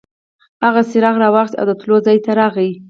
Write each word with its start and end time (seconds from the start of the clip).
هغه 0.65 0.81
څراغ 0.89 1.15
راواخیست 1.23 1.57
او 1.59 1.65
د 1.67 1.69
وتلو 1.73 1.97
ځای 2.05 2.17
ته 2.25 2.31
راغی. 2.39 2.69